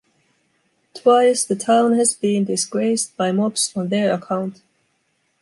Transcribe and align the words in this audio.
Twice 0.95 1.43
the 1.45 1.55
town 1.55 1.93
has 1.93 2.15
been 2.15 2.43
disgraced 2.45 3.15
by 3.17 3.31
mobs 3.31 3.71
on 3.75 3.89
their 3.89 4.11
account. 4.15 4.63